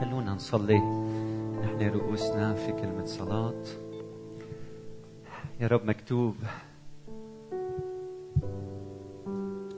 [0.00, 0.78] خلونا نصلي.
[1.62, 3.62] نحن رؤوسنا في كلمة صلاة.
[5.60, 6.34] يا رب مكتوب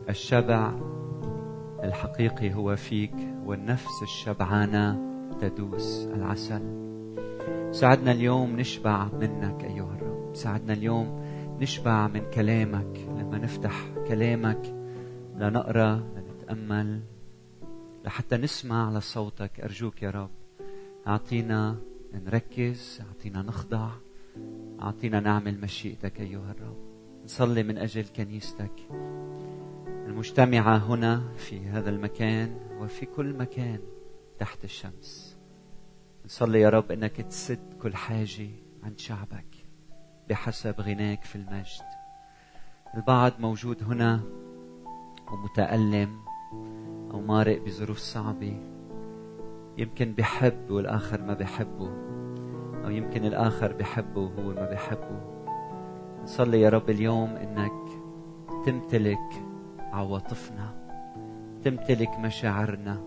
[0.08, 0.72] الشبع
[1.84, 3.14] الحقيقي هو فيك
[3.46, 4.98] والنفس الشبعانة
[5.40, 6.62] تدوس العسل.
[7.72, 10.34] ساعدنا اليوم نشبع منك أيها الرب.
[10.34, 11.20] ساعدنا اليوم
[11.60, 12.98] نشبع من كلامك.
[13.18, 14.74] لما نفتح كلامك
[15.36, 17.00] لنقرأ لنتأمل
[18.04, 20.30] لحتى نسمع لصوتك أرجوك يا رب.
[21.06, 21.76] أعطينا
[22.14, 23.90] نركز أعطينا نخضع
[24.82, 26.76] أعطينا نعمل مشيئتك أيها الرب.
[27.24, 28.72] نصلي من أجل كنيستك.
[30.06, 33.80] المجتمعة هنا في هذا المكان وفي كل مكان
[34.38, 35.38] تحت الشمس.
[36.24, 38.50] نصلي يا رب أنك تسد كل حاجة
[38.82, 39.66] عند شعبك
[40.28, 41.90] بحسب غناك في المجد.
[42.94, 44.20] البعض موجود هنا
[45.32, 46.29] ومتألم
[47.10, 48.56] أو مارق بظروف صعبة.
[49.78, 51.90] يمكن بحب والآخر ما بحبه
[52.84, 55.20] أو يمكن الآخر بحبه وهو ما بحبه.
[56.22, 57.72] نصلي يا رب اليوم إنك
[58.66, 59.44] تمتلك
[59.78, 60.74] عواطفنا
[61.64, 63.00] تمتلك مشاعرنا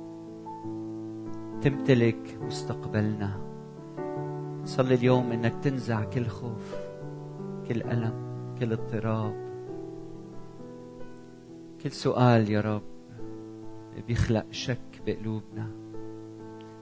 [1.62, 3.40] تمتلك مستقبلنا.
[4.64, 6.76] نصلي اليوم إنك تنزع كل خوف
[7.68, 8.14] كل ألم
[8.60, 9.36] كل اضطراب.
[11.84, 12.93] كل سؤال يا رب
[14.02, 15.72] بيخلق شك بقلوبنا.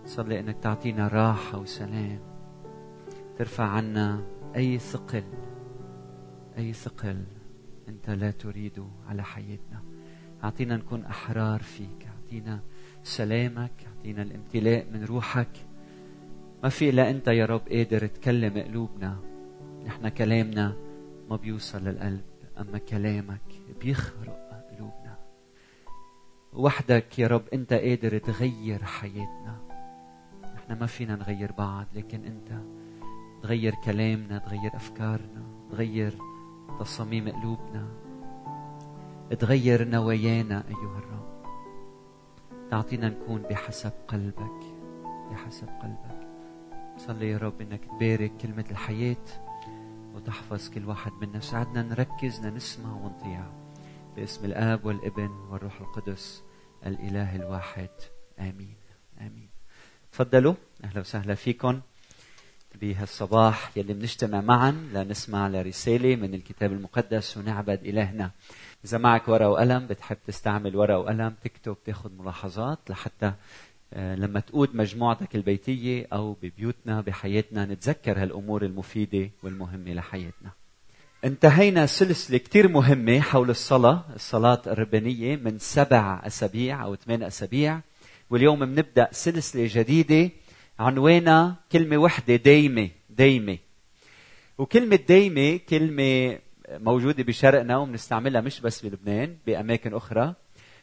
[0.06, 2.20] صلي إنك تعطينا راحة وسلام.
[3.38, 4.24] ترفع عنا
[4.56, 5.24] أي ثقل
[6.58, 7.24] أي ثقل
[7.88, 9.82] أنت لا تريده على حياتنا.
[10.44, 12.60] أعطينا نكون أحرار فيك أعطينا
[13.04, 15.58] سلامك أعطينا الامتلاء من روحك.
[16.64, 19.20] ما في إلا أنت يا رب قادر تكلم قلوبنا.
[19.86, 20.74] نحن كلامنا
[21.30, 22.22] ما بيوصل للقلب
[22.60, 23.42] أما كلامك
[23.82, 24.51] بيخرق.
[26.54, 29.60] وحدك يا رب أنت قادر تغير حياتنا.
[30.56, 32.62] إحنا ما فينا نغير بعض لكن أنت
[33.44, 36.18] تغير كلامنا تغير أفكارنا تغير
[36.80, 37.88] تصاميم قلوبنا
[39.40, 41.32] تغير نوايانا أيها الرب.
[42.72, 44.64] تعطينا نكون بحسب قلبك
[45.32, 46.28] بحسب قلبك.
[46.98, 49.26] صلي يا رب إنك تبارك كلمة الحياة
[50.16, 51.40] وتحفظ كل واحد منا.
[51.40, 53.61] ساعدنا نركز نسمع ونطيع.
[54.16, 56.44] باسم الآب والابن والروح القدس
[56.86, 57.90] الإله الواحد.
[58.40, 58.76] آمين.
[59.22, 59.50] آمين.
[60.12, 60.54] تفضلوا.
[60.84, 61.82] أهلا وسهلا فيكم
[62.82, 68.32] بهالصباح يلي بنجتمع معا لنسمع لرسالة من الكتاب المقدس ونعبد إلهنا.
[68.86, 73.34] إذا معك ورقة وقلم بتحب تستعمل ورقة وقلم تكتب تاخذ ملاحظات لحتى
[73.94, 80.52] آه، لما تقود مجموعتك البيتية أو ببيوتنا بحياتنا نتذكر هالأمور المفيدة والمهمة لحياتنا.
[81.26, 87.80] انتهينا سلسلة كتير مهمة حول الصلاة الصلاة الربانية من سبع أسابيع أو ثمان أسابيع.
[88.30, 90.30] واليوم بنبدأ سلسلة جديدة
[90.80, 93.58] عنوانها كلمة وحدة دايمة دايمة.
[94.58, 96.40] وكلمة دايمة كلمة
[96.70, 100.34] موجودة بشرقنا وبنستعملها مش بس بلبنان بأماكن أخرى.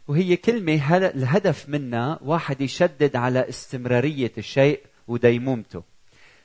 [0.08, 5.82] وهي كلمة الهدف منها واحد يشدد على استمرارية الشيء وديمومته.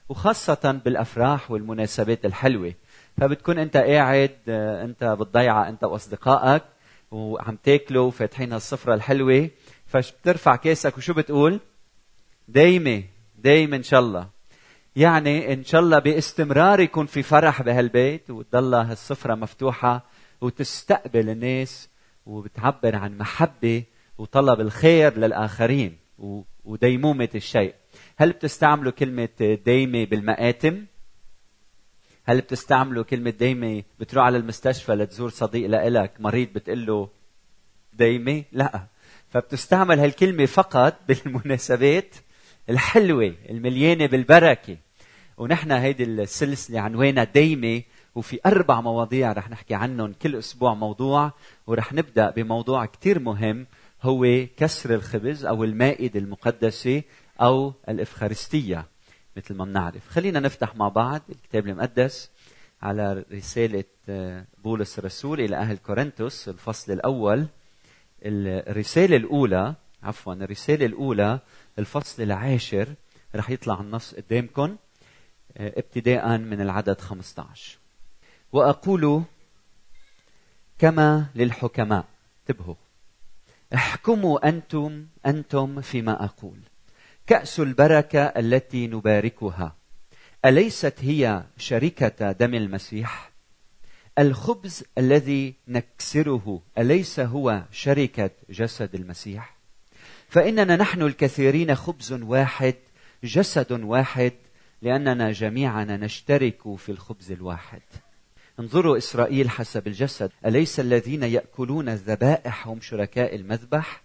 [0.10, 2.74] وخاصة بالأفراح والمناسبات الحلوة.
[3.18, 6.64] فبتكون انت قاعد آه، انت بالضيعة انت واصدقائك
[7.12, 9.50] وعم تاكلوا وفاتحين هالسفره الحلوة.
[9.86, 11.60] فبترفع كاسك وشو بتقول؟
[12.48, 13.04] دايمه
[13.38, 14.28] دايمه إن شاء الله.
[14.96, 20.06] يعني إن شاء الله باستمرار يكون في فرح بهالبيت وتضل هالسفرة مفتوحة
[20.42, 21.90] وتستقبل الناس
[22.26, 23.84] وبتعبر عن محبة
[24.18, 25.98] وطلب الخير للآخرين
[26.66, 27.74] وديمومة الشيء.
[28.18, 30.86] هل بتستعملوا كلمة دايمه بالمآتم؟
[32.26, 37.10] هل بتستعملوا كلمة دايمة بتروح على المستشفى لتزور صديق لإلك؟ مريض بتقول له
[37.94, 38.88] دايمة؟ لا.
[39.30, 42.16] فبتستعمل هالكلمة فقط بالمناسبات
[42.70, 44.78] الحلوة المليانة بالبركة.
[45.38, 47.82] ونحن هيدي السلسلة عنوانها دايمة
[48.16, 51.32] وفي أربع مواضيع رح نحكي عنهم كل أسبوع موضوع
[51.68, 53.68] ورح نبدأ بموضوع كتير مهم
[54.02, 57.04] هو كسر الخبز أو المائدة المقدسة
[57.42, 58.93] أو الإفخارستية.
[59.38, 60.10] مثل ما بنعرف.
[60.10, 62.32] خلينا نفتح مع بعض الكتاب المقدس
[62.82, 67.48] على رسالة آه، بولس الرسول إلى أهل كورنثوس الفصل الأول.
[68.26, 71.40] الرسالة الأولى عفوا الرسالة الأولى
[71.80, 72.94] الفصل العاشر
[73.36, 74.78] رح يطلع النص قدامكم
[75.58, 77.78] آه، ابتداء من العدد 15
[78.52, 79.24] وأقول
[80.80, 82.06] كما للحكماء
[82.42, 82.76] انتبهوا.
[83.74, 86.60] احكموا أنتم أنتم فيما أقول.
[87.28, 89.76] كأس البركة التي نباركها
[90.46, 93.32] أليست هي شركة دم المسيح؟
[94.20, 99.58] الخبز الذي نكسره أليس هو شركة جسد المسيح؟
[100.30, 102.76] فإننا نحن الكثيرين خبز واحد
[103.24, 104.34] جسد واحد
[104.82, 107.82] لأننا جميعنا نشترك في الخبز الواحد
[108.60, 114.03] انظروا إسرائيل حسب الجسد أليس الذين يأكلون الذبائح هم شركاء المذبح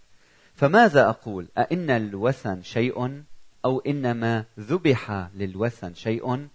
[0.58, 3.22] فماذا أقول؟ أئن الوثن شيء
[3.64, 6.48] أو إنما ذبح للوثن شيء؟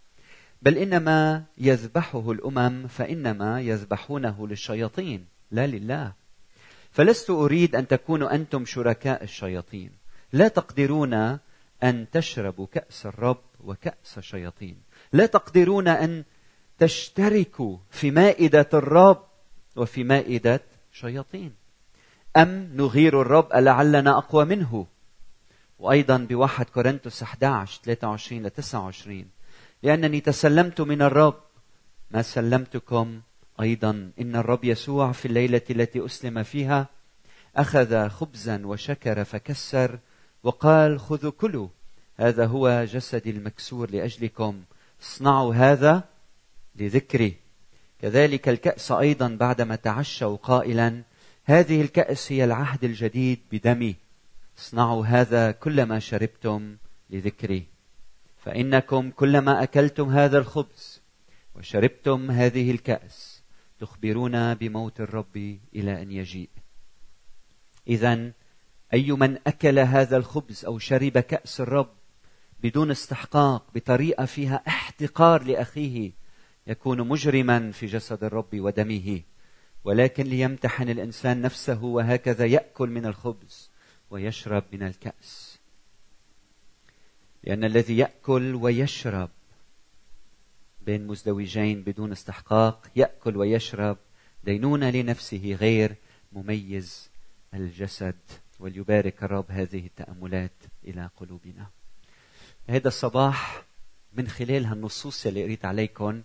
[0.62, 6.14] بل إنما يذبحه الأمم فإنما يذبحونه للشياطين لا لله.
[6.92, 9.92] فلست أريد أن تكونوا أنتم شركاء الشياطين.
[10.34, 11.14] لا تقدرون
[11.84, 14.78] أن تشربوا كأس الرب وكأس الشياطين.
[15.14, 16.24] لا تقدرون أن
[16.80, 19.24] تشتركوا في مائدة الرب
[19.76, 20.62] وفي مائدة
[20.92, 21.62] شياطين
[22.38, 24.88] أم نغير الرب لعلنا أقوى منه؟
[25.80, 29.26] وأيضا بواحد كورنثوس 11 23 ل 29
[29.84, 31.36] لأنني تسلمت من الرب
[32.12, 33.22] ما سلمتكم
[33.62, 34.12] أيضا.
[34.20, 36.88] إن الرب يسوع في الليلة التي أسلم فيها
[37.56, 40.00] أخذ خبزا وشكر فكسر
[40.44, 41.68] وقال خذوا كلوا
[42.18, 44.62] هذا هو جسدي المكسور لأجلكم.
[45.02, 46.04] اصنعوا هذا
[46.76, 47.36] لذكري.
[48.02, 51.04] كذلك الكأس أيضا بعدما تعشوا قائلا
[51.45, 53.95] هذه الكأس هي العهد الجديد بدمي.
[54.57, 56.78] اصنعوا هذا كلما شربتم
[57.10, 57.66] لذكري.
[58.38, 61.01] فإنكم كلما أكلتم هذا الخبز
[61.56, 63.44] وشربتم هذه الكأس
[63.80, 66.50] تخبرون بموت الرب إلى أن يجيء.
[67.88, 68.31] اذا
[68.94, 71.94] اي من أكل هذا الخبز أو شرب كأس الرب
[72.63, 76.12] بدون استحقاق بطريقة فيها احتقار لأخيه
[76.68, 79.22] يكون مجرما في جسد الرب ودمه.
[79.84, 83.70] ولكن ليمتحن الإنسان نفسه وهكذا يأكل من الخبز
[84.10, 85.60] ويشرب من الكأس.
[87.44, 89.30] لأن الذي يأكل ويشرب
[90.86, 93.98] بين مزدوجين بدون استحقاق يأكل ويشرب
[94.44, 95.96] دينونه لنفسه غير
[96.32, 97.10] مميز
[97.54, 98.16] الجسد
[98.60, 100.52] وليبارك الرب هذه التأملات
[100.84, 101.68] إلى قلوبنا.
[102.70, 103.64] هذا الصباح
[104.14, 106.22] من خلال هالنصوص اللي قريت عليكم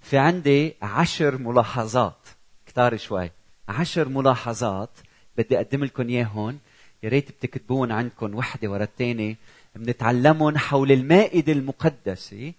[0.00, 2.28] في عندي عشر ملاحظات
[2.74, 3.30] كتار شوي.
[3.68, 4.90] عشر ملاحظات
[5.38, 6.58] بدي أقدم لكم اياهم
[7.02, 9.36] يا ريت بتكتبون عندكم وحدة ورا الثانية
[9.76, 12.52] بنتعلمهم حول المائدة المقدسة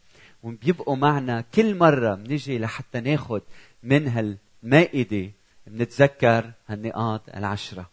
[0.44, 3.40] وبيبقوا معنا كل مرة بنجي لحتى ناخذ
[3.84, 5.32] من هالمائدة.
[5.68, 7.90] بنتذكر هالنقاط العشرة.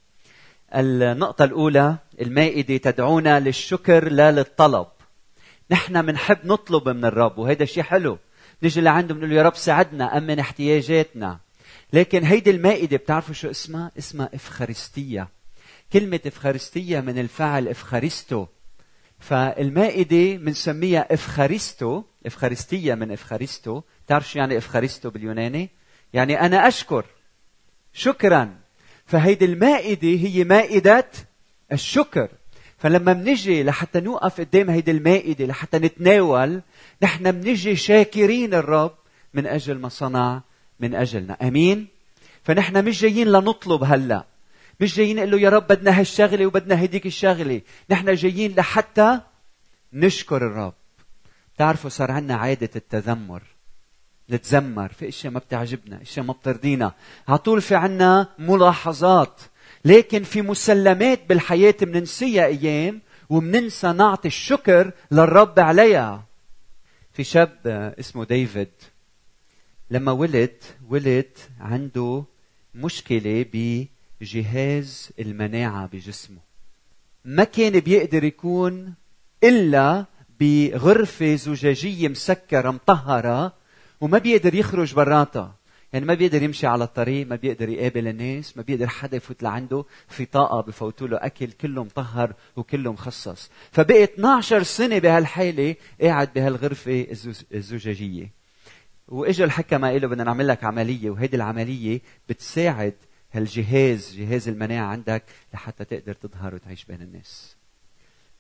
[0.75, 4.87] النقطة الأولى المائدة تدعونا للشكر لا للطلب.
[5.71, 8.19] نحن بنحب نطلب من الرب وهذا شيء حلو.
[8.63, 11.39] نجي لعنده بنقول له يا رب ساعدنا أمن احتياجاتنا.
[11.93, 15.29] لكن هيدي المائدة بتعرفوا شو اسمها؟ اسمها إفخارستية.
[15.93, 18.47] كلمة إفخارستية من الفعل إفخارستو.
[19.19, 23.83] فالمائدة بنسميها إفخارستو إفخارستية من إفخارستو.
[24.07, 25.71] تعرف شو يعني إفخارستو باليوناني؟
[26.13, 27.05] يعني أنا أشكر.
[27.93, 28.59] شكرا.
[29.07, 31.09] فهيدي المائدة هي مائدة
[31.73, 32.29] الشكر.
[32.79, 36.63] فلما بنجي لحتى نوقف قدام هيدي المائدة لحتى نتناول
[37.03, 38.95] نحن بنجي شاكرين الرب
[39.35, 40.43] من أجل ما صنع
[40.83, 41.37] من أجلنا.
[41.43, 41.89] أمين؟
[42.45, 44.25] فنحن مش جايين لنطلب هلأ.
[44.81, 47.61] مش جايين نقول له يا رب بدنا هالشغلة وبدنا هديك الشغلة.
[47.91, 49.21] نحن جايين لحتى
[49.93, 50.75] نشكر الرب.
[51.59, 53.43] تعرفوا صار عندنا عادة التذمر.
[54.31, 54.89] نتذمر.
[54.89, 56.93] في إشياء ما بتعجبنا إشياء ما بترضينا.
[57.29, 59.41] على طول في عنا ملاحظات.
[59.85, 63.01] لكن في مسلمات بالحياة بننسيها أيام
[63.31, 66.25] وبننسى نعطي الشكر للرب عليها.
[67.13, 67.59] في شاب
[67.99, 68.69] اسمه ديفيد.
[69.93, 70.55] لما ولد
[70.89, 72.25] ولد عنده
[72.75, 73.47] مشكلة
[74.21, 76.39] بجهاز المناعة بجسمه.
[77.25, 78.95] ما كان بيقدر يكون
[79.45, 80.05] إلا
[80.41, 83.53] بغرفة زجاجية مسكرة مطهرة
[84.01, 85.55] وما بيقدر يخرج براتها
[85.93, 89.85] يعني ما بيقدر يمشي على الطريق ما بيقدر يقابل الناس ما بيقدر حدا يفوت لعنده
[90.09, 93.51] في طاقة بفوتوا له أكل كله مطهر وكله مخصص.
[93.73, 97.07] فبقي 12 سنة بهالحالة قاعد بهالغرفة
[97.55, 98.42] الزجاجية.
[99.09, 102.95] واجى الحكمة له بدنا نعمل لك عملية وهيدي العملية بتساعد
[103.33, 107.57] هالجهاز جهاز المناعة عندك لحتى تقدر تظهر وتعيش بين الناس.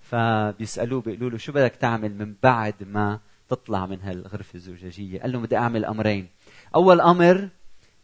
[0.00, 5.42] فبيسألوه بيقولوا له شو بدك تعمل من بعد ما تطلع من هالغرفة الزجاجية؟ قال لهم
[5.42, 6.28] بدي أعمل أمرين.
[6.74, 7.48] أول أمر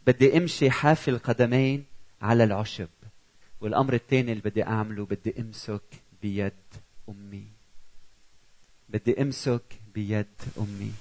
[0.06, 1.84] بدي أمشي حافي القدمين
[2.22, 2.88] على العشب
[3.60, 5.82] والأمر الثاني اللي بدي أعمله بدي أمسك
[6.22, 6.52] بيد
[7.08, 7.46] أمي.
[8.88, 9.62] بدي أمسك
[9.94, 10.26] بيد
[10.58, 10.92] أمي.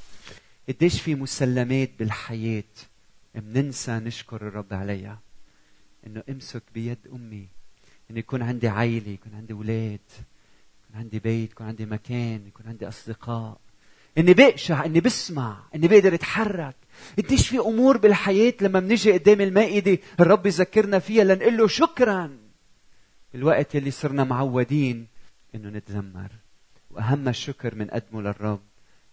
[0.69, 2.63] قديش في مسلمات بالحياة.
[3.35, 5.19] بننسى نشكر الرب عليها.
[6.07, 7.47] إنه أمسك بيد أمي.
[8.11, 9.99] إنه يكون عندي عائلة يكون عندي أولاد
[10.83, 13.57] يكون عندي بيت يكون عندي مكان يكون عندي أصدقاء.
[14.17, 16.75] إني بقشع إني بسمع إني بقدر أتحرك.
[17.17, 22.37] قديش في أمور بالحياة لما بنجي قدام المائدة الرب يذكرنا فيها لنقول له شكرا.
[23.35, 25.07] الوقت اللي صرنا معودين
[25.55, 26.31] إنه نتذمر.
[26.91, 28.61] وأهم الشكر من قدمه للرب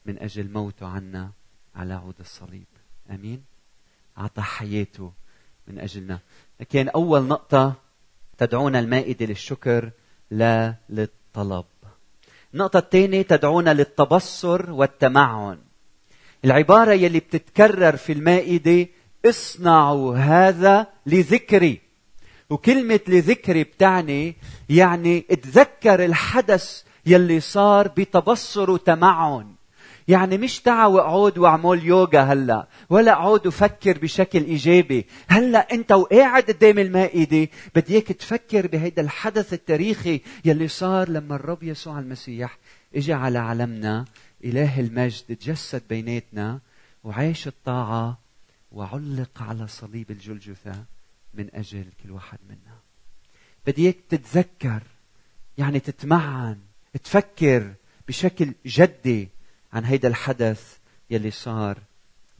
[0.06, 1.32] من أجل موته عنا.
[1.76, 2.66] على عود الصليب.
[3.10, 3.44] أمين.
[4.18, 5.12] أعطى حياته
[5.68, 6.18] من أجلنا.
[6.60, 7.74] لكن أول نقطة
[8.38, 9.90] تدعونا المائدة للشكر
[10.30, 11.64] لا للطلب.
[12.54, 15.58] النقطة الثانية تدعونا للتبصر والتمعن.
[16.44, 18.86] العبارة يلي بتتكرر في المائدة
[19.26, 21.80] اصنعوا هذا لذكري.
[22.50, 24.36] وكلمة لذكري بتعني
[24.68, 29.54] يعني تذكر الحدث يلي صار بتبصر وتمعن.
[30.08, 35.06] يعني مش تعا واقعد واعمل يوغا هلا ولا اقعد وفكر بشكل ايجابي.
[35.28, 41.62] هلا انت وقاعد قدام المائدة بدي اياك تفكر بهيدا الحدث التاريخي يلي صار لما الرب
[41.62, 42.58] يسوع المسيح
[42.96, 44.04] اجى على عالمنا
[44.44, 46.60] إله المجد تجسد بيناتنا
[47.04, 48.18] وعاش الطاعة
[48.72, 50.84] وعلق على صليب الجلجثة
[51.34, 52.78] من أجل كل واحد منا.
[53.66, 54.82] بدي اياك تتذكر
[55.58, 56.58] يعني تتمعن
[57.04, 57.74] تفكر
[58.08, 59.28] بشكل جدي
[59.74, 60.78] عن هيدا الحدث
[61.10, 61.78] يلي صار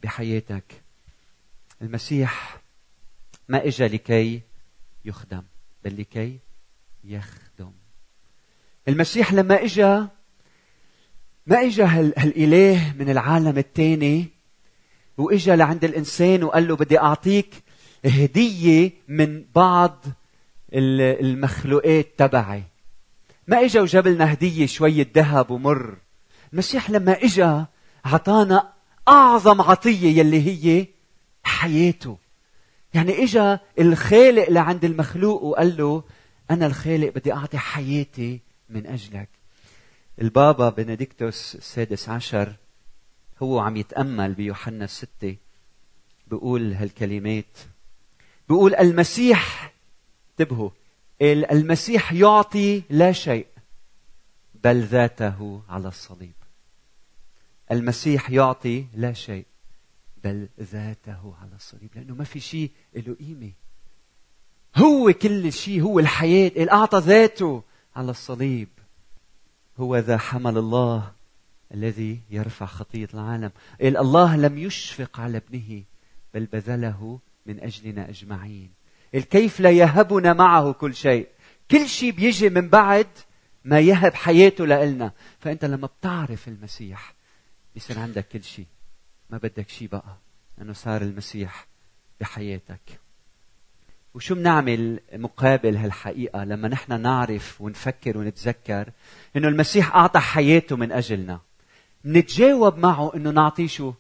[0.03, 0.83] بحياتك.
[1.83, 2.63] المسيح
[3.49, 4.41] ما اجى لكي
[5.05, 5.43] يخدم
[5.85, 6.39] بل لكي
[7.05, 7.73] يخدم.
[8.89, 10.07] المسيح لما اجى
[11.47, 14.29] ما اجى هالإله من العالم الثاني
[15.17, 17.55] واجى لعند الإنسان وقال له بدي أعطيك
[18.05, 20.05] هدية من بعض
[20.73, 22.63] المخلوقات تبعي.
[23.47, 26.04] ما اجى وجاب لنا هدية شوية ذهب ومر.
[26.53, 27.67] المسيح لما إجا
[28.07, 28.73] أعطانا
[29.09, 30.87] أعظم عطية يلي هي
[31.45, 32.19] حياته.
[32.95, 36.05] يعني إجا الخالق لعند المخلوق وقال له
[36.51, 39.29] أنا الخالق بدي أعطي حياتي من أجلك.
[40.21, 42.53] البابا بنديكتوس السادس عشر
[43.43, 45.37] هو عم يتأمل بيوحنا الستة.
[46.27, 47.59] بيقول هالكلمات.
[48.49, 49.73] بيقول المسيح
[50.31, 50.71] انتبهوا
[51.23, 53.47] المسيح يعطي لا شيء.
[54.65, 56.35] بل ذاته على الصليب.
[57.71, 59.47] المسيح يعطي لا شيء
[60.25, 61.91] بل ذاته على الصليب.
[61.95, 63.53] لأنه ما في شيء له قيمة
[64.77, 67.63] هو كل شيء هو الحياة اللي أعطى ذاته
[67.97, 68.69] على الصليب.
[69.79, 71.13] هو ذا حمل الله
[71.75, 73.51] الذي يرفع خطية العالم.
[73.81, 75.83] الله لم يشفق على ابنه
[76.35, 78.73] بل بذله من أجلنا أجمعين.
[79.13, 81.29] كيف لا يهبنا معه كل شيء.
[81.71, 83.07] كل شيء بيجي من بعد
[83.65, 87.15] ما يهب حياته لنا فأنت لما بتعرف المسيح
[87.75, 88.67] بيصير عندك كل شيء.
[89.31, 90.17] ما بدك شيء بقى
[90.59, 91.67] لأنه صار المسيح
[92.21, 93.01] بحياتك.
[94.15, 98.91] وشو بنعمل مقابل هالحقيقة؟ لما نحن نعرف ونفكر ونتذكر
[99.37, 101.41] إنه المسيح أعطى حياته من أجلنا.
[102.05, 103.93] نتجاوب معه إنه نعطيه شو؟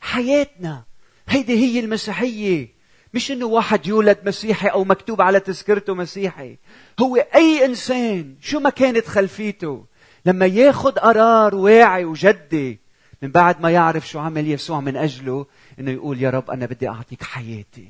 [0.00, 0.84] حياتنا.
[1.28, 2.73] هيدي هي المسيحية.
[3.14, 6.56] مش إنه واحد يولد مسيحي أو مكتوب على تذكرته مسيحي.
[7.00, 9.84] هو أي إنسان شو ما كانت خلفيته
[10.26, 12.78] لما ياخذ قرار واعي وجدي
[13.22, 15.46] من بعد ما يعرف شو عمل يسوع من أجله
[15.78, 17.88] إنه يقول يا رب أنا بدي أعطيك حياتي.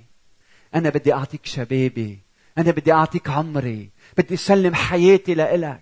[0.75, 2.19] أنا بدي أعطيك شبابي.
[2.59, 3.90] أنا بدي أعطيك عمري.
[4.19, 5.81] بدي أسلم حياتي لإلك.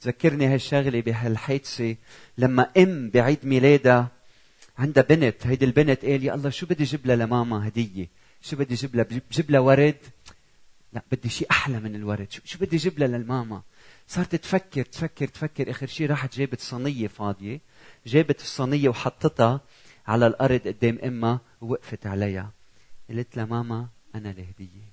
[0.00, 1.96] تذكرني هالشغلة بهالحادثة
[2.38, 4.08] لما أم بعيد ميلادها
[4.78, 8.74] عندها بنت هيدي البنت قال يا الله شو بدي أجيب لها لماما هدية؟ شو بدي
[8.74, 9.96] أجيب لها بجيب لها ورد؟
[10.92, 12.30] لا بدي شيء أحلى من الورد.
[12.44, 13.62] شو, بدي أجيب لها للماما؟
[14.08, 15.70] صارت تفكر تفكر تفكر.
[15.70, 17.60] آخر شيء راحت جابت صينية فاضية.
[18.06, 19.60] جابت الصينية وحطتها
[20.06, 22.50] على الأرض قدام أمها ووقفت عليها.
[23.10, 24.90] قلت لها ماما أنا الهديه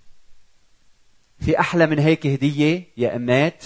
[1.39, 3.63] في أحلى من هيك هدية يا أمات؟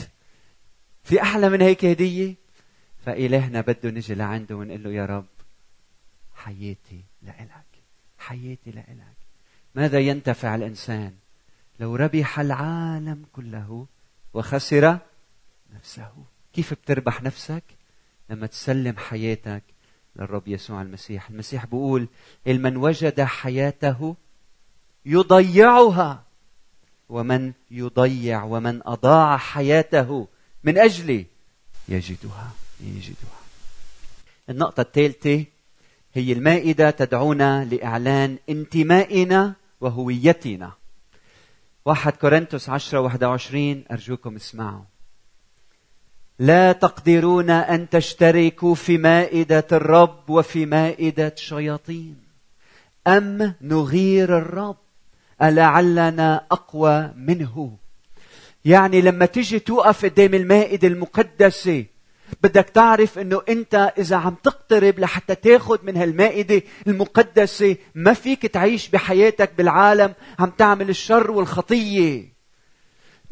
[1.03, 2.35] في أحلى من هيك هدية؟
[3.05, 5.25] فإلهنا بده نجي لعنده ونقول له يا رب
[6.35, 7.71] حياتي لإلك.
[8.19, 9.20] حياتي لإلك.
[9.75, 11.13] ماذا ينتفع الإنسان؟
[11.79, 13.85] لو ربح العالم كله
[14.33, 14.97] وخسر
[15.75, 16.11] نفسه.
[16.53, 17.63] كيف بتربح نفسك؟
[18.29, 19.63] لما تسلم حياتك
[20.15, 21.29] للرب يسوع المسيح.
[21.29, 22.07] المسيح بيقول
[22.47, 24.15] من وجد حياته
[25.05, 26.23] يضيعها
[27.09, 30.27] ومن يضيع ومن أضاع حياته
[30.63, 31.25] من اجلي
[31.89, 32.51] يجدها
[32.81, 33.41] يجدها.
[34.49, 35.45] النقطة الثالثة
[36.13, 40.71] هي المائدة تدعونا لإعلان انتمائنا وهويتنا.
[41.85, 44.83] واحد كورنثوس عشرة واحد وعشرين أرجوكم اسمعوا.
[46.39, 52.17] لا تقدرون أن تشتركوا في مائدة الرب وفي مائدة شياطين.
[53.07, 54.77] أم نغير الرب؟
[55.41, 57.77] ألعلنا أقوى منه؟
[58.65, 61.85] يعني لما تيجي توقف قدام المائدة المقدسة
[62.43, 68.89] بدك تعرف إنه أنت إذا عم تقترب لحتى تاخذ من هالمائدة المقدسة ما فيك تعيش
[68.89, 72.33] بحياتك بالعالم عم تعمل الشر والخطية.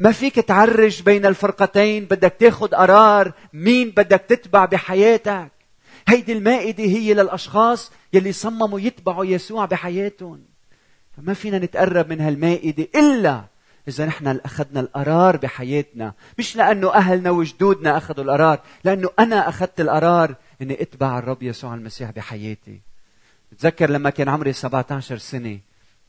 [0.00, 5.50] ما فيك تعرج بين الفرقتين بدك تاخد قرار مين بدك تتبع بحياتك.
[6.08, 10.44] هيدي المائدة هي للأشخاص يلي صمموا يتبعوا يسوع بحياتهم.
[11.16, 13.44] فما فينا نتقرب من هالمائدة إلا
[13.88, 20.34] إذا نحن أخذنا القرار بحياتنا مش لأنه أهلنا وجدودنا أخذوا القرار لأنه أنا أخذت القرار
[20.62, 22.80] أني أتبع الرب يسوع المسيح بحياتي.
[23.52, 25.58] بتذكر لما كان عمري 17 سنة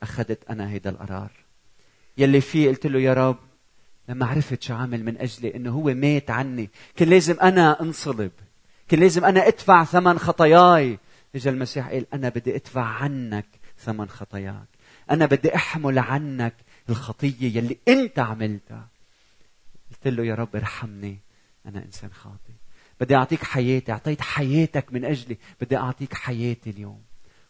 [0.04, 1.32] أخذت أنا هيدا القرار.
[2.18, 3.38] يلي فيه قلت له يا رب
[4.10, 8.32] لما عرفت شو عامل من أجلي أنه هو مات عني كان لازم أنا أنصلب
[8.88, 11.00] كان لازم أنا أدفع ثمن خطاياي.
[11.36, 13.46] إجا المسيح قال أنا بدي أدفع عنك
[13.78, 14.68] ثمن خطاياك
[15.12, 16.54] أنا بدي أحمل عنك
[16.90, 18.88] الخطية يلي أنت عملتها.
[19.92, 21.18] قلت له يا رب ارحمني.
[21.66, 22.54] أنا إنسان خاطئ.
[23.02, 23.92] بدي أعطيك حياتي.
[23.92, 25.38] أعطيت حياتك من أجلي.
[25.62, 27.02] بدي أعطيك حياتي اليوم.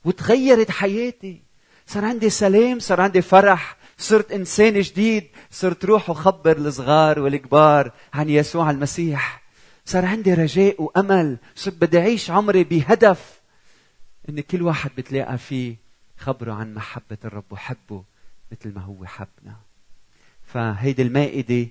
[0.06, 1.42] وتغيرت حياتي.
[1.88, 2.80] صار عندي سلام.
[2.80, 3.78] صار عندي فرح.
[3.98, 5.28] صرت إنسان جديد.
[5.52, 9.42] صرت روح وخبر الصغار والكبار عن يسوع المسيح.
[9.86, 11.38] صار عندي رجاء وأمل.
[11.56, 13.42] صرت بدي أعيش عمري بهدف
[14.30, 15.76] إن كل واحد بتلاقى فيه
[16.18, 18.11] خبره عن محبة الرب وحبه.
[18.52, 19.56] مثل ما هو حبنا.
[20.44, 21.68] فهيدي المائدة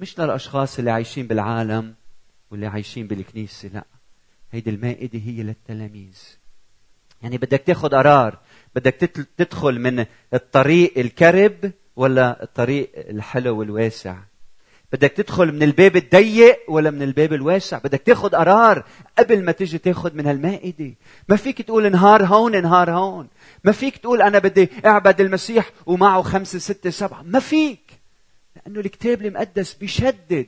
[0.00, 1.94] مش للأشخاص اللي عايشين بالعالم
[2.50, 3.84] واللي عايشين بالكنيسة لا.
[4.52, 6.18] هيدي المائدة هي للتلاميذ.
[7.22, 8.38] يعني بدك تاخذ قرار
[8.74, 8.94] بدك
[9.36, 14.18] تدخل من الطريق الكرب ولا الطريق الحلو والواسع.
[14.92, 17.78] بدك تدخل من الباب الضيق ولا من الباب الواسع.
[17.78, 18.84] بدك تاخذ قرار
[19.18, 20.94] قبل ما تيجي تاخذ من هالمائدة.
[21.28, 23.28] ما فيك تقول نهار هون نهار هون.
[23.64, 27.22] ما فيك تقول أنا بدي أعبد المسيح ومعه خمسة ستة سبعة.
[27.22, 28.00] ما فيك.
[28.56, 30.46] لأنه الكتاب المقدس بيشدد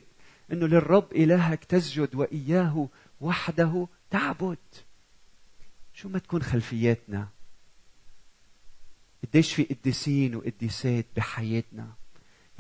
[0.53, 2.89] أنه للرب إلهك تسجد وإياه
[3.21, 4.59] وحده تعبد.
[5.95, 7.29] شو ما تكون خلفياتنا؟
[9.25, 12.00] قديش في قديسين وقديسات بحياتنا؟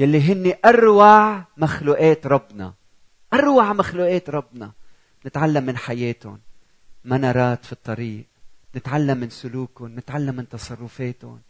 [0.00, 2.75] يلي هن أروع مخلوقات ربنا.
[3.35, 4.73] أروع مخلوقات ربنا.
[5.26, 6.40] نتعلم من حياتهم.
[7.04, 8.25] منارات في الطريق.
[8.77, 9.98] نتعلم من سلوكهم.
[9.98, 11.40] نتعلم من تصرفاتهم.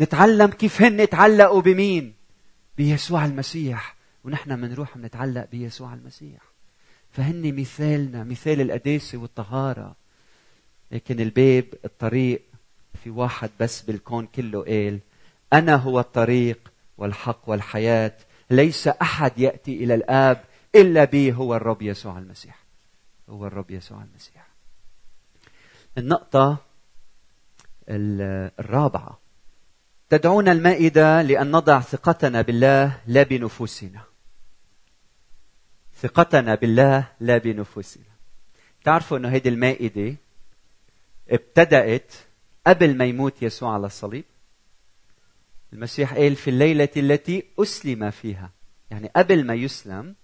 [0.00, 2.14] نتعلم كيف هن تعلقوا بمين؟
[2.76, 3.96] بيسوع المسيح.
[4.24, 6.40] ونحن بنروح بنتعلق بيسوع المسيح.
[7.12, 8.24] فهن مثالنا.
[8.24, 9.96] مثال القداسة والطهارة.
[10.92, 12.42] لكن الباب الطريق
[13.04, 14.98] في واحد بس بالكون كله قال
[15.52, 16.58] أنا هو الطريق
[16.98, 18.12] والحق والحياة
[18.50, 22.58] ليس أحد يأتي إلى الآب إلا بي هو الرب يسوع المسيح.
[23.28, 24.46] هو الرب يسوع المسيح.
[25.98, 26.56] النقطة
[27.88, 29.18] الرابعة.
[30.10, 34.00] تدعونا المائدة لأن نضع ثقتنا بالله لا بنفوسنا.
[35.96, 38.04] ثقتنا بالله لا بنفوسنا.
[38.84, 40.16] تعرفوا أنه هذه المائدة
[41.30, 42.12] ابتدأت
[42.66, 44.24] قبل ما يموت يسوع على الصليب؟
[45.76, 48.50] المسيح قال في الليلة التي أسلم فيها.
[48.90, 50.14] يعني قبل ما يسلم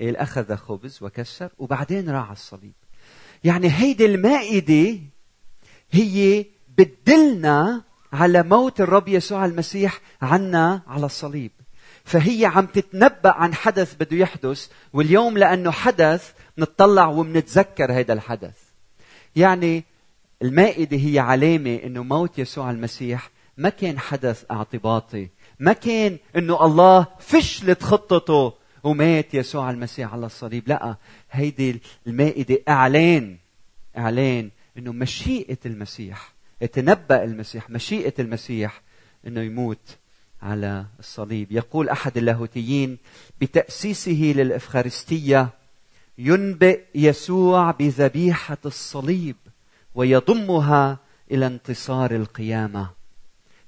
[0.00, 2.72] قال أخذ خبز وكسر وبعدين راح الصليب.
[3.44, 5.00] يعني هيدي المائدة
[5.90, 6.44] هي
[6.78, 7.82] بتدلنا
[8.12, 11.50] على موت الرب يسوع المسيح عنا على الصليب.
[12.04, 18.56] فهي عم تتنبأ عن حدث بده يحدث واليوم لأنه حدث نطلع ومنتذكر هذا الحدث.
[19.36, 19.84] يعني
[20.42, 25.28] المائدة هي علامة أنه موت يسوع المسيح ما كان حدث اعتباطي.
[25.58, 28.52] ما كان أنه الله فشلت خطته
[28.84, 30.68] ومات يسوع المسيح على الصليب.
[30.68, 30.96] لا
[31.30, 33.36] هيدي المائدة إعلان
[33.98, 38.82] إعلان أنه مشيئة المسيح يتنبأ المسيح مشيئة المسيح
[39.26, 39.96] أنه يموت
[40.42, 41.52] على الصليب.
[41.52, 42.98] يقول أحد اللاهوتيين
[43.40, 45.48] بتأسيسه للإفخارستية
[46.18, 49.36] ينبئ يسوع بذبيحة الصليب
[49.94, 50.98] ويضمها
[51.30, 52.97] إلى انتصار القيامة.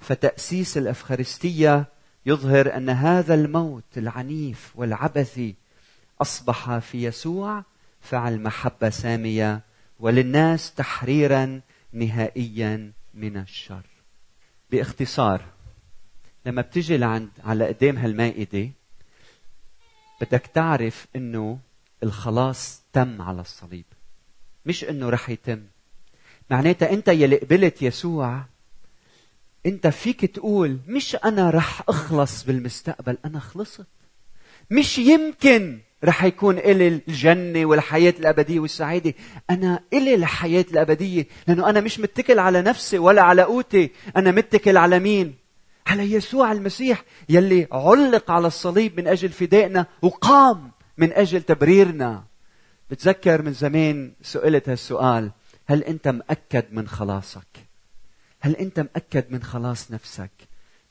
[0.00, 1.86] فتأسيس الأفخارستية
[2.26, 5.54] يظهر أن هذا الموت العنيف والعبثي
[6.20, 7.64] أصبح في يسوع
[8.00, 9.60] فعل محبة سامية
[10.00, 11.60] وللناس تحريرا
[11.92, 13.86] نهائيا من الشر.
[14.70, 15.44] باختصار
[16.46, 18.70] لما بتجي لعند على قدام هالمائدة
[20.20, 21.58] بدك تعرف إنه
[22.02, 23.84] الخلاص تم على الصليب
[24.66, 25.62] مش إنه رح يتم.
[26.50, 28.44] معناتها أنت يلي قبلت يسوع
[29.66, 33.86] انت فيك تقول مش أنا رح أخلص بالمستقبل أنا خلصت.
[34.70, 39.14] مش يمكن رح يكون إلي الجنة والحياة الأبدية والسعادة.
[39.50, 43.90] أنا إلي الحياة الأبدية لأنه أنا مش متكل على نفسي ولا على قوتي.
[44.16, 45.34] أنا متكل على مين؟
[45.86, 52.24] على يسوع المسيح يلي علق على الصليب من أجل فدائنا وقام من أجل تبريرنا.
[52.90, 55.30] بتذكر من زمان سئلت هالسؤال
[55.66, 57.69] هل أنت مأكد من خلاصك؟
[58.40, 60.30] هل أنت مأكد من خلاص نفسك؟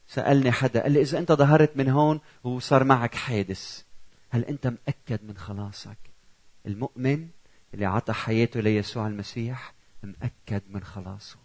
[0.08, 3.84] سألني حدا قال لي إذا أنت ظهرت من هون وصار معك حادث
[4.30, 5.98] هل أنت مأكد من خلاصك؟
[6.66, 7.28] المؤمن
[7.74, 11.38] اللي عطى حياته ليسوع المسيح مأكد من خلاصه.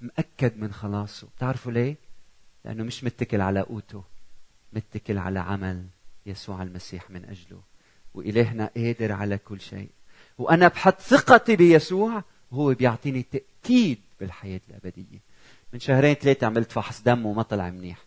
[0.00, 1.28] مأكد من خلاصه.
[1.36, 1.96] بتعرفوا ليه؟
[2.64, 4.04] لأنه مش متكل على قوته
[4.72, 5.86] متكل على عمل
[6.26, 7.60] يسوع المسيح من أجله.
[8.14, 9.88] وإلهنا قادر على كل شيء.
[10.38, 15.20] وأنا بحط ثقتي بيسوع وهو بيعطيني تأكيد بالحياة الأبدية.
[15.72, 18.04] من شهرين ثلاثة عملت فحص دم وما طلع منيح.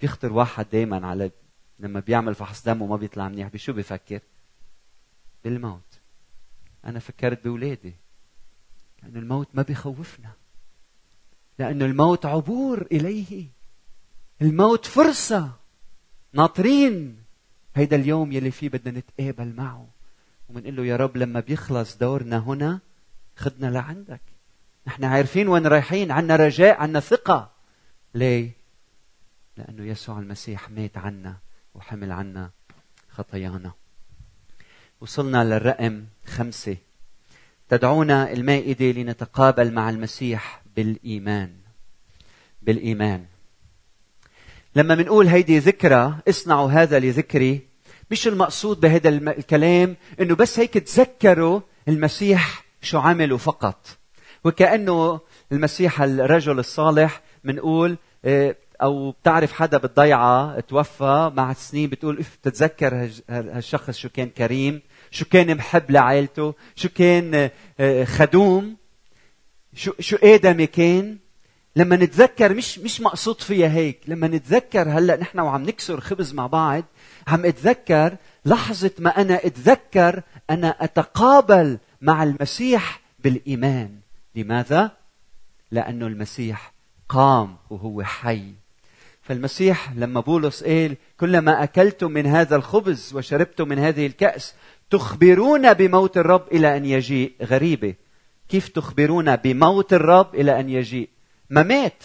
[0.00, 1.30] بيخطر واحد دايما على
[1.78, 4.20] لما بيعمل فحص دم وما بيطلع منيح بشو بفكر؟
[5.44, 6.00] بالموت.
[6.84, 7.94] أنا فكرت بأولادي
[9.02, 10.30] لأن الموت ما بيخوفنا.
[11.58, 13.46] لأن الموت عبور إليه.
[14.42, 15.52] الموت فرصة.
[16.32, 17.22] ناطرين.
[17.74, 19.88] هيدا اليوم يلي فيه بدنا نتقابل معه.
[20.48, 22.80] ومنقول له يا رب لما بيخلص دورنا هنا
[23.36, 24.20] خدنا لعندك.
[24.86, 27.50] نحن عارفين وين رايحين عنا رجاء عنا ثقة.
[28.14, 28.50] ليه؟
[29.56, 31.36] لأنه يسوع المسيح مات عنا
[31.74, 32.50] وحمل عنا
[33.10, 33.72] خطايانا.
[35.00, 36.76] وصلنا للرقم خمسة.
[37.68, 41.56] تدعونا المائدة لنتقابل مع المسيح بالإيمان.
[42.62, 43.26] بالإيمان.
[44.76, 47.68] لما بنقول هيدي ذكرى اصنعوا هذا لذكري.
[48.10, 53.99] مش المقصود بهذا الكلام إنه بس هيك تذكروا المسيح شو عملوا فقط.
[54.44, 55.20] وكأنه
[55.52, 63.10] المسيح الرجل الصالح بنقول آه، أو بتعرف حدا بالضيعة توفى مع سنين بتقول إف بتتذكر
[63.30, 67.50] هالشخص شو كان كريم شو كان محب لعائلته شو كان
[67.80, 68.76] آه، خدوم
[69.74, 71.18] شو شو آدمي كان.
[71.76, 76.46] لما نتذكر مش مش مقصود فيها هيك لما نتذكر هلأ نحن وعم نكسر خبز مع
[76.46, 76.84] بعض
[77.26, 84.00] عم أتذكر لحظة ما أنا أتذكر أنا أتقابل مع المسيح بالإيمان.
[84.42, 84.90] لماذا؟
[85.70, 86.72] لأنه المسيح
[87.08, 88.54] قام وهو حي.
[89.22, 94.54] فالمسيح لما بولس قال كلما أكلتم من هذا الخبز وشربتم من هذه الكأس
[94.90, 97.32] تخبرون بموت الرب إلى أن يجيء.
[97.42, 97.94] غريبة.
[98.48, 101.08] كيف تخبرون بموت الرب إلى أن يجيء؟
[101.50, 102.02] ما مات.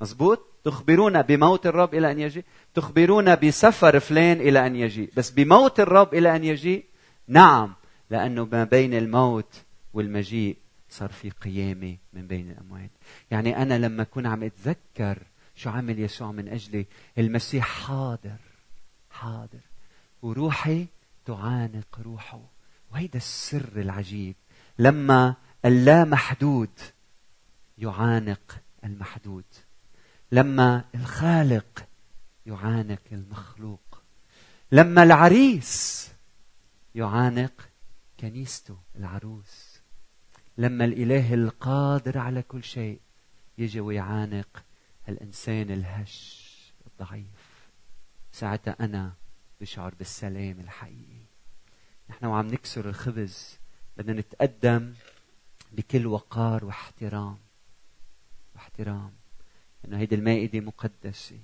[0.00, 2.44] مزبوط تخبرون بموت الرب إلى أن يجيء؟
[2.74, 5.10] تخبرون بسفر فلان إلى أن يجيء.
[5.16, 6.84] بس بموت الرب إلى أن يجيء؟
[7.28, 7.74] نعم
[8.10, 9.54] لأنه ما بين الموت
[9.94, 10.56] والمجيء.
[10.90, 12.90] صار في قيامة من بين الأموات.
[13.30, 15.22] يعني أنا لما أكون عم أتذكر
[15.54, 16.86] شو عمل يسوع من أجلي
[17.18, 18.38] المسيح حاضر
[19.10, 19.60] حاضر.
[20.22, 20.86] وروحي
[21.24, 22.40] تعانق روحه.
[22.90, 24.36] وهيدا السر العجيب.
[24.78, 26.80] لما اللامحدود
[27.78, 29.44] يعانق المحدود.
[30.32, 31.86] لما الخالق
[32.46, 34.02] يعانق المخلوق.
[34.72, 36.08] لما العريس
[36.94, 37.68] يعانق
[38.20, 39.67] كنيسته العروس.
[40.58, 43.00] لما الإله القادر على كل شيء
[43.58, 44.64] يجي ويعانق
[45.08, 46.48] الإنسان الهش
[46.86, 47.68] الضعيف.
[48.32, 49.12] ساعتها أنا
[49.60, 51.20] بشعر بالسلام الحقيقي
[52.10, 53.58] نحن وعم نكسر الخبز
[53.96, 54.94] بدنا نتقدم
[55.72, 57.38] بكل وقار واحترام.
[58.54, 59.12] واحترام.
[59.84, 61.38] انه هيدي المائدة مقدسة.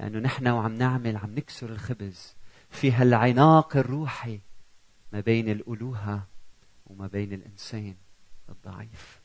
[0.00, 2.34] لأنه نحن وعم نعمل عم نكسر الخبز
[2.70, 4.40] في هالعناق الروحي
[5.12, 6.26] ما بين الألوهة
[6.86, 7.94] وما بين الإنسان.
[8.48, 9.18] الضعيف.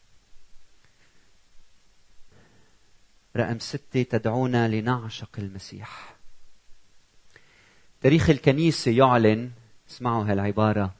[3.38, 6.16] رقم ستة تدعونا لنعشق المسيح.
[8.02, 9.52] تاريخ الكنيسة يعلن
[9.90, 10.94] اسمعوا هالعبارة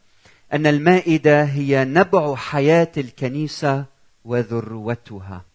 [0.54, 3.86] أن المائدة هي نبع حياة الكنيسة
[4.26, 5.46] وذروتها.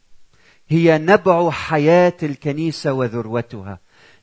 [0.68, 3.78] هي نبع حياة الكنيسة وذروتها.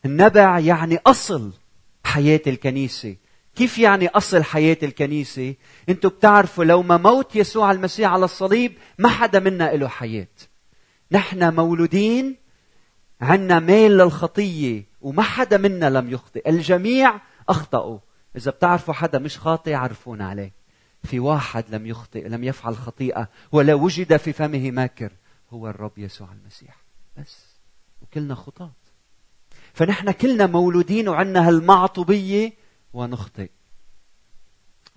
[0.06, 1.52] النبع يعني أصل
[2.04, 3.16] حياة الكنيسة.
[3.56, 5.56] كيف يعني أصل حياة الكنيسة؟
[5.90, 10.28] أنتم بتعرفوا لو ما موت يسوع المسيح على الصليب ما حدا منا له حياة.
[11.12, 12.36] نحن مولودين
[13.22, 16.50] عنا ميل للخطية وما حدا منا لم يخطئ.
[16.50, 18.00] الجميع أخطأوا.
[18.36, 20.52] إذا بتعرفوا حدا مش خاطئ عرفونا عليه.
[21.04, 25.12] في واحد لم يخطئ لم يفعل خطيئة ولا وجد في فمه ماكر
[25.50, 26.76] هو الرب يسوع المسيح.
[27.18, 27.46] بس.
[28.02, 28.72] وكلنا خطاة.
[29.74, 32.65] فنحن كلنا مولودين وعنا هالمعطوبية
[32.96, 33.50] ونخطئ.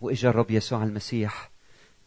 [0.00, 1.50] وإجا الرب يسوع المسيح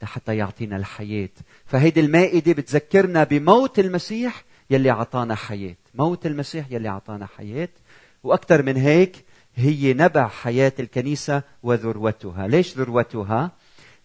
[0.04, 1.30] حتى يعطينا الحياة.
[1.66, 5.76] فهيدي المائدة بتذكرنا بموت المسيح يلي عطانا حياة.
[5.96, 7.70] موت المسيح يلي عطانا حياة.
[8.24, 9.26] وأكثر من هيك
[9.56, 12.48] هي نبع حياة الكنيسة وذروتها.
[12.48, 13.52] ليش ذروتها؟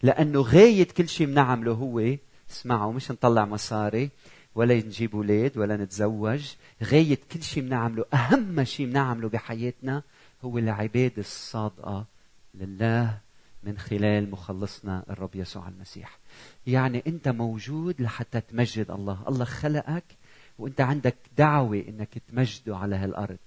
[0.03, 2.15] لأنه غاية كل شيء بنعمله هو
[2.51, 4.09] اسمعوا مش نطلع مصاري
[4.55, 6.53] ولا نجيب أولاد ولا نتزوج.
[6.83, 10.03] غاية كل شيء بنعمله أهم شيء بنعمله بحياتنا
[10.41, 12.05] هو العباده الصادقة
[12.53, 13.17] لله
[13.63, 16.19] من خلال مخلصنا الرب يسوع المسيح.
[16.67, 19.23] يعني أنت موجود لحتى تمجد الله.
[19.27, 20.03] الله خلقك
[20.59, 23.37] وأنت عندك دعوة إنك تمجده على هالأرض.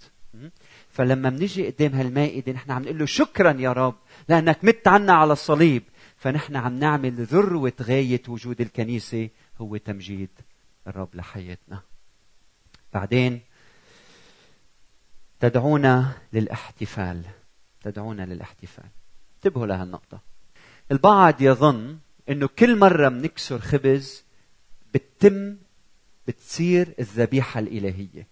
[0.88, 3.96] فلما بنيجي قدام هالمائدة نحن عم نقول له شكرا يا رب
[4.28, 5.82] لأنك مت عنا على الصليب.
[6.16, 10.30] فنحن عم نعمل ذروة غاية وجود الكنيسة هو تمجيد
[10.86, 11.82] الرب لحياتنا.
[12.94, 13.40] بعدين
[15.40, 17.22] تدعونا للاحتفال.
[17.82, 18.84] تدعونا للاحتفال.
[19.36, 20.20] انتبهوا لهالنقطه
[20.92, 21.98] البعض يظن
[22.28, 24.24] إنه كل مرة بنكسر خبز
[24.94, 25.56] بتتم
[26.26, 28.26] بتصير الذبيحة الإلهية.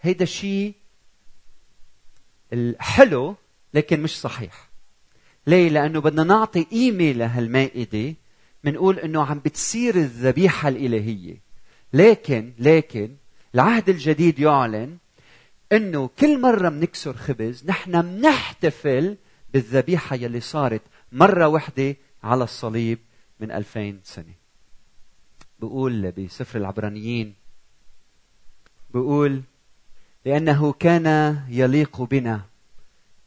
[0.00, 0.74] هيدا الشيء
[2.52, 3.34] الحلو
[3.74, 4.70] لكن مش صحيح.
[5.46, 8.14] ليه؟ لأنه بدنا نعطي قيمة لهالمائدة.
[8.64, 11.40] بنقول إنه عم بتصير الذبيحة الإلهية.
[11.92, 13.16] لكن لكن
[13.54, 14.98] العهد الجديد يعلن
[15.74, 19.16] إنه كل مرة بنكسر خبز نحن بنحتفل
[19.52, 20.82] بالذبيحة يلي صارت
[21.12, 22.98] مرة واحدة على الصليب
[23.40, 24.34] من ألفين سنة.
[25.60, 27.34] بقول بسفر العبرانيين
[28.90, 29.42] بقول
[30.24, 32.40] لأنه كان يليق بنا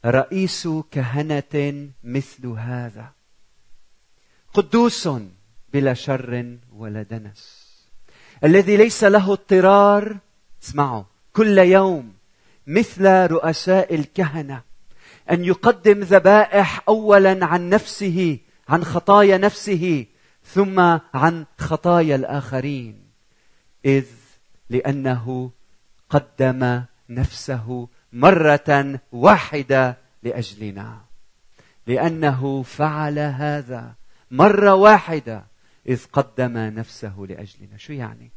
[0.04, 3.12] رئيس كهنة مثل هذا
[4.54, 5.08] قدوس
[5.72, 7.68] بلا شر ولا دنس
[8.44, 10.18] الذي ليس له اضطرار
[10.62, 12.17] اسمعوا كل يوم
[12.68, 14.62] مثل رؤساء الكهنة
[15.30, 20.06] أن يقدم ذبائح اولا عن نفسه عن خطايا نفسه
[20.44, 20.80] ثم
[21.14, 23.08] عن خطايا الآخرين.
[23.84, 24.06] إذ
[24.70, 25.50] لأنه
[26.10, 31.00] قدم نفسه مرة واحدة لأجلنا.
[31.86, 33.94] لأنه فعل هذا
[34.30, 35.44] مرة واحدة
[35.88, 37.76] إذ قدم نفسه لأجلنا.
[37.76, 38.30] شو يعني؟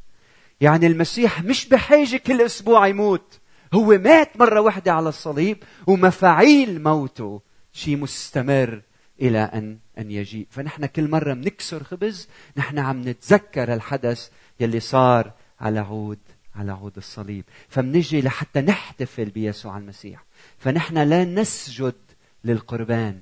[0.62, 3.41] يعني المسيح مش بحاجة كل أسبوع يموت.
[3.74, 5.58] هو مات مرة واحدة على الصليب
[5.88, 7.42] ومفاعيل موته.
[7.74, 8.82] شيء مستمر
[9.22, 10.48] إلى ان أن يجيء.
[10.50, 14.30] فنحن كل مرة بنكسر خبز نحن عم نتذكر الحدث
[14.60, 16.20] يلي صار على عود
[16.56, 17.46] على عود الصليب.
[17.70, 20.24] فمنجي لحتى نحتفل بيسوع المسيح.
[20.58, 21.96] فنحن لا نسجد
[22.44, 23.22] للقربان.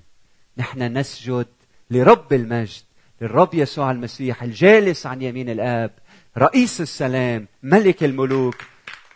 [0.58, 1.48] نحن نسجد
[1.92, 2.84] لرب المجد
[3.22, 5.92] للرب يسوع المسيح الجالس عن يمين الآب
[6.38, 8.56] رئيس السلام ملك الملوك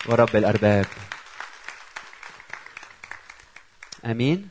[0.08, 0.86] ورب الأرباب.
[4.06, 4.50] أمين؟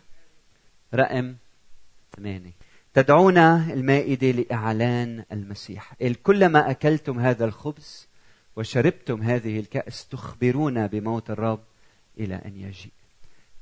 [0.95, 1.35] رقم
[2.17, 2.53] ثمانية.
[2.95, 5.95] تدعونا المائدة لإعلان المسيح.
[6.23, 8.09] كلما أكلتم هذا الخبز
[8.57, 11.65] وشربتم هذه الكأس تخبرون بموت الرب
[12.19, 12.93] إلى أن يجيء.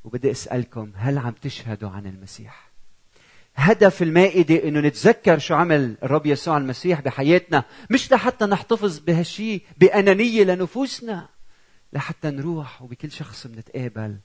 [0.04, 2.70] وبدي أسألكم هل عم تشهدوا عن المسيح؟
[3.54, 7.64] هدف المائدة أنه نتذكر شو عمل الرب يسوع المسيح بحياتنا.
[7.90, 11.28] مش لحتى نحتفظ بهالشيء بأنانية لنفوسنا
[11.92, 14.16] لحتى نروح وبكل شخص بنتقابل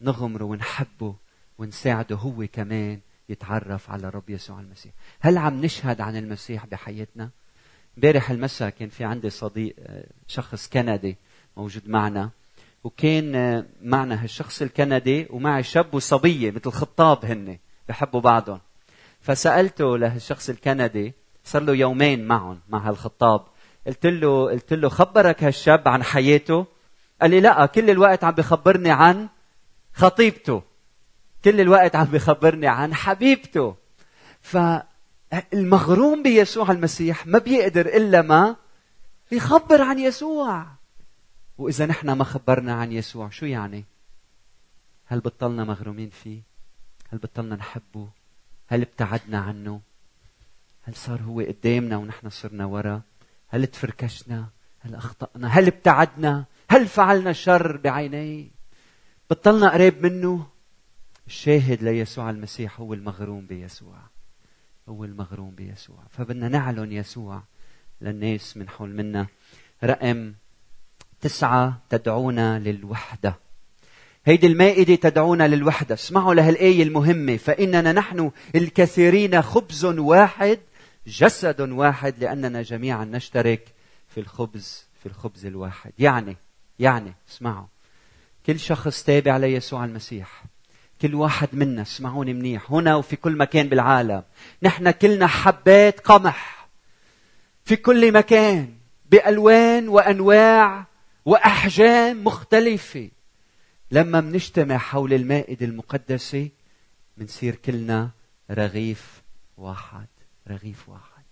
[0.00, 1.14] نغمره ونحبه
[1.58, 4.92] ونساعده هو كمان يتعرف على الرب يسوع المسيح.
[5.20, 7.30] هل عم نشهد عن المسيح بحياتنا؟
[7.96, 11.16] امبارح المساء كان في عندي صديق آه، شخص كندي
[11.56, 12.30] موجود معنا
[12.84, 18.60] وكان آه، معنا هالشخص الكندي ومعي شاب وصبية مثل خطاب هن بحبوا بعضهم.
[19.20, 21.12] فسألته لهالشخص الكندي
[21.44, 23.46] صار له يومين معهم مع هالخطاب.
[23.86, 26.66] قلت له قلت له خبرك هالشاب عن حياته؟
[27.20, 29.28] قال لي لا كل الوقت عم بخبرني عن
[29.96, 30.62] خطيبته.
[31.44, 33.76] كل الوقت عم بخبرني عن حبيبته.
[34.40, 34.58] ف
[35.54, 38.56] المغروم بيسوع المسيح ما بيقدر إلا ما
[39.32, 40.66] يخبر عن يسوع.
[41.58, 43.84] وإذا نحن ما خبرنا عن يسوع شو يعني؟
[45.06, 46.40] هل بطلنا مغرومين فيه؟
[47.12, 48.08] هل بطلنا نحبه؟
[48.66, 49.80] هل ابتعدنا عنه؟
[50.82, 53.02] هل صار هو قدامنا ونحن صرنا ورا؟
[53.48, 54.46] هل تفركشنا؟
[54.80, 58.55] هل أخطأنا؟ هل ابتعدنا؟ هل فعلنا شر بعينيه؟
[59.30, 60.46] بطلنا قريب منه.
[61.26, 63.98] الشاهد ليسوع المسيح هو المغروم بيسوع.
[64.88, 65.98] هو المغروم بيسوع.
[66.10, 67.42] فبدنا نعلن يسوع
[68.00, 69.26] للناس من حول منا.
[69.84, 70.34] رقم
[71.20, 73.36] تسعة تدعونا للوحدة.
[74.24, 75.94] هيدي المائدة تدعونا للوحدة.
[75.94, 77.36] اسمعوا لهالآية المهمة.
[77.36, 80.58] فإننا نحن الكثيرين خبز واحد
[81.06, 83.74] جسد واحد لأننا جميعا نشترك
[84.08, 85.92] في الخبز في الخبز الواحد.
[85.98, 86.36] يعني
[86.78, 87.66] يعني اسمعوا.
[88.46, 90.44] كل شخص تابع ليسوع المسيح.
[91.02, 94.22] كل واحد منا اسمعوني منيح هنا وفي كل مكان بالعالم.
[94.62, 96.68] نحن كلنا حبات قمح.
[97.64, 98.74] في كل مكان
[99.10, 100.86] بألوان وأنواع
[101.24, 103.10] وأحجام مختلفة.
[103.90, 106.48] لما منجتمع حول المائدة المقدسة
[107.16, 108.10] منصير كلنا
[108.50, 109.22] رغيف
[109.56, 110.06] واحد
[110.48, 111.24] رغيف واحد.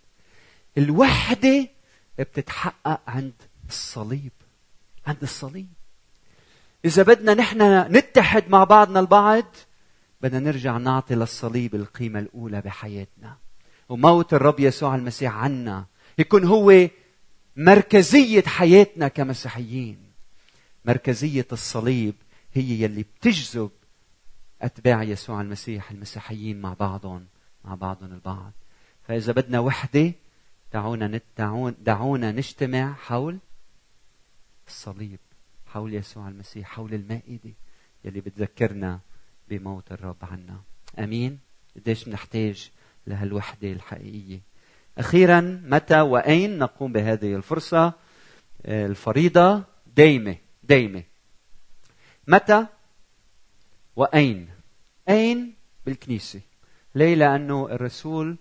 [0.79, 1.69] الوحدة
[2.19, 3.35] بتتحقق عند
[3.69, 4.33] الصليب
[5.07, 5.84] عند الصليب.
[6.85, 7.63] إذا بدنا نحن
[7.97, 9.45] نتحد مع بعضنا البعض
[10.21, 13.37] بدنا نرجع نعطي للصليب القيمة الأولى بحياتنا.
[13.89, 15.87] وموت الرب يسوع المسيح عنا
[16.19, 16.89] يكون هو
[17.57, 19.99] مركزية حياتنا كمسيحيين.
[20.85, 22.15] مركزية الصليب
[22.53, 23.71] هي يلي بتجذب
[24.63, 27.27] أتباع يسوع المسيح المسيحيين مع بعضهم
[27.65, 28.53] مع بعضهم البعض.
[29.03, 30.13] فإذا بدنا وحدة
[30.73, 31.21] دعونا
[31.85, 33.39] دعونا نجتمع حول
[34.69, 35.19] الصليب.
[35.75, 37.53] حول يسوع المسيح حول المائدة
[38.05, 39.01] يلي بتذكرنا
[39.49, 40.61] بموت الرب عنا.
[40.99, 41.39] آمين.
[41.77, 42.71] قديش بنحتاج
[43.07, 44.41] لهالوحدة الحقيقية.
[44.99, 47.93] أخيرا متى وأين نقوم بهذه الفرصة؟
[48.67, 49.65] آه، الفريضة
[49.97, 51.03] دايمة دايمة.
[52.27, 52.67] متى؟
[53.97, 54.49] وأين؟
[55.09, 55.55] أين؟
[55.87, 56.41] بالكنيسة.
[56.95, 58.37] ليه؟ لأنه الرسول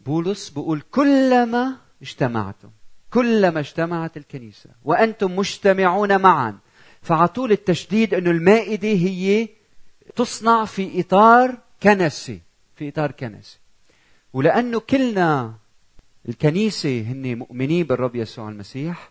[0.00, 2.70] بولس بيقول كلما اجتمعتم.
[3.16, 6.58] كلما اجتمعت الكنيسة وأنتم مجتمعون معا
[7.02, 9.48] فعطول التشديد انه المائدة هي
[10.16, 12.40] تصنع في إطار كنسي
[12.74, 13.58] في إطار كنسي.
[14.32, 15.54] ولأنه كلنا
[16.28, 19.10] الكنيسة هن مؤمنين بالرب يسوع المسيح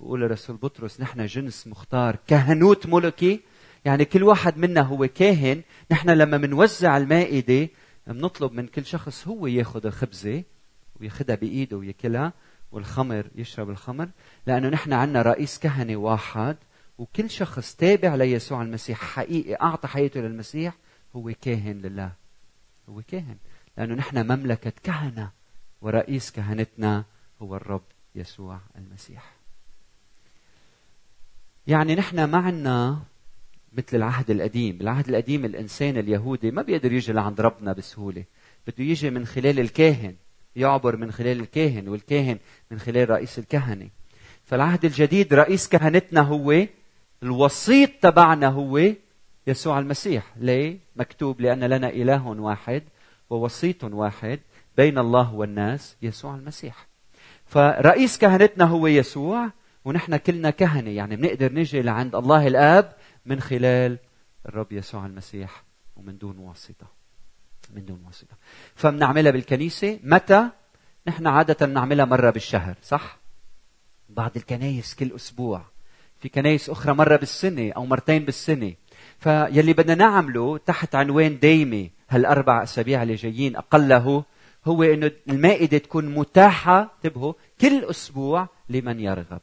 [0.00, 3.40] بقول الرسول بطرس نحن جنس مختار كهنوت ملكي.
[3.84, 7.68] يعني كل واحد منا هو كاهن نحن لما منوزع المائدة
[8.06, 10.42] بنطلب من كل شخص هو ياخذ الخبزة
[11.00, 12.32] وياخذها بإيده وياكلها.
[12.72, 14.08] والخمر يشرب الخمر
[14.46, 16.56] لأنه نحن عندنا رئيس كهنة واحد
[16.98, 20.74] وكل شخص تابع ليسوع المسيح حقيقي أعطى حياته للمسيح
[21.16, 22.12] هو كاهن لله.
[22.88, 23.36] هو كاهن
[23.76, 25.30] لأنه نحن مملكة كهنة
[25.82, 27.04] ورئيس كهنتنا
[27.42, 29.32] هو الرب يسوع المسيح.
[31.66, 33.02] يعني نحن ما
[33.72, 34.78] مثل العهد القديم.
[34.78, 38.24] بالعهد القديم الإنسان اليهودي ما بيقدر يجي لعند ربنا بسهولة.
[38.66, 40.16] بده يجي من خلال الكاهن.
[40.56, 42.38] يعبر من خلال الكاهن والكاهن
[42.70, 43.88] من خلال رئيس الكهنة.
[44.44, 46.66] فالعهد الجديد رئيس كهنتنا هو
[47.22, 48.92] الوسيط تبعنا هو
[49.46, 50.34] يسوع المسيح.
[50.36, 52.82] ليه؟ مكتوب لأن لنا إله واحد
[53.30, 54.40] ووسيط واحد
[54.76, 56.86] بين الله والناس يسوع المسيح.
[57.46, 59.50] فرئيس كهنتنا هو يسوع
[59.84, 60.90] ونحن كلنا كهنة.
[60.90, 62.92] يعني بنقدر نجي لعند الله الآب
[63.26, 63.98] من خلال
[64.46, 65.64] الرب يسوع المسيح
[65.96, 67.01] ومن دون واسطة.
[67.72, 68.36] من دون واسطة.
[68.74, 69.98] فبنعملها بالكنيسة.
[70.02, 70.48] متى؟
[71.06, 73.18] نحن عادة بنعملها مرة بالشهر صح؟
[74.08, 75.64] بعض الكنايس كل أسبوع.
[76.20, 78.72] في كنايس أخرى مرة بالسنة أو مرتين بالسنة.
[79.18, 84.24] فيلي بدنا نعمله تحت عنوان دايمة هالأربع أسابيع اللي جايين أقله
[84.64, 89.40] هو إنه المائدة تكون متاحة انتبهوا كل أسبوع لمن يرغب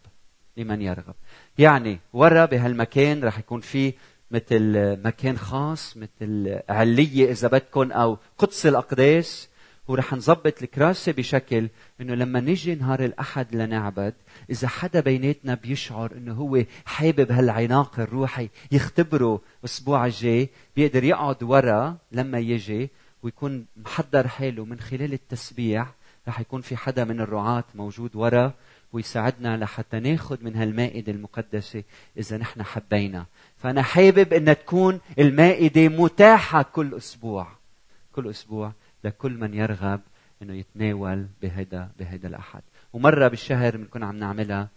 [0.58, 1.16] لمن يرغب.
[1.58, 3.94] يعني ورا بهالمكان رح يكون في
[4.32, 4.74] مثل
[5.06, 9.50] مكان خاص مثل علية إذا بدكم أو قدس الأقداس.
[9.90, 11.70] ورح نظبط الكراسة بشكل
[12.02, 14.14] إنه لما نجي نهار الأحد لنعبد
[14.50, 21.98] إذا حدا بيناتنا بيشعر إنه هو حابب هالعناق الروحي يختبره الأسبوع الجاي بيقدر يقعد ورا
[22.12, 22.90] لما يجي
[23.24, 25.94] ويكون محضر حاله من خلال التسبيح.
[26.28, 28.54] رح يكون في حدا من الرعاة موجود ورا.
[28.94, 31.84] ويساعدنا لحتى ناخذ من هالمائدة المقدسة
[32.18, 33.26] إذا نحن حبينا.
[33.58, 37.48] فأنا حابب أن تكون المائدة متاحة كل أسبوع.
[38.14, 38.72] كل أسبوع
[39.04, 40.02] لكل من يرغب
[40.42, 42.62] أنه يتناول بهذا بهذا الأحد.
[42.94, 44.70] ومرة بالشهر بنكون عم نعملها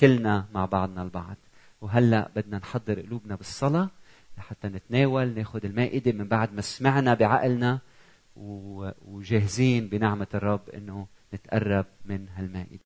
[0.00, 1.36] كلنا مع بعضنا البعض.
[1.80, 3.90] وهلأ بدنا نحضر قلوبنا بالصلاة
[4.38, 7.78] لحتى نتناول ناخذ المائدة من بعد ما سمعنا بعقلنا
[9.06, 12.78] وجاهزين بنعمة الرب إنه نتقرب من هالمائدة.